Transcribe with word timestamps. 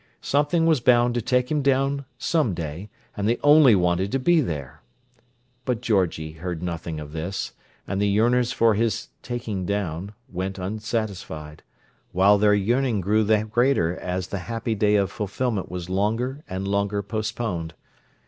Something 0.23 0.65
was 0.65 0.79
bound 0.79 1.13
to 1.13 1.21
take 1.21 1.51
him 1.51 1.61
down, 1.61 2.05
some 2.17 2.55
day, 2.55 2.89
and 3.15 3.29
they 3.29 3.37
only 3.43 3.75
wanted 3.75 4.11
to 4.13 4.17
be 4.17 4.41
there! 4.41 4.81
But 5.63 5.81
Georgie 5.83 6.31
heard 6.31 6.63
nothing 6.63 6.99
of 6.99 7.11
this, 7.11 7.53
and 7.85 8.01
the 8.01 8.07
yearners 8.07 8.51
for 8.51 8.73
his 8.73 9.09
taking 9.21 9.63
down 9.63 10.15
went 10.27 10.57
unsatisfied, 10.57 11.61
while 12.13 12.39
their 12.39 12.55
yearning 12.55 12.99
grew 12.99 13.23
the 13.23 13.43
greater 13.43 13.95
as 13.95 14.29
the 14.29 14.39
happy 14.49 14.73
day 14.73 14.95
of 14.95 15.11
fulfilment 15.11 15.69
was 15.69 15.87
longer 15.87 16.43
and 16.49 16.67
longer 16.67 17.03
postponed. 17.03 17.75